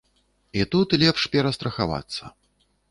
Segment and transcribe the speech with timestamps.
[0.61, 2.23] І тут лепш перастрахавацца.